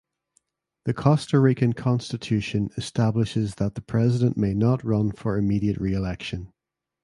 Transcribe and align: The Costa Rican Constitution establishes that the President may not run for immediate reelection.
The 0.85 0.95
Costa 0.95 1.37
Rican 1.39 1.73
Constitution 1.73 2.71
establishes 2.75 3.53
that 3.57 3.75
the 3.75 3.83
President 3.83 4.35
may 4.35 4.55
not 4.55 4.83
run 4.83 5.11
for 5.11 5.37
immediate 5.37 5.77
reelection. 5.77 6.51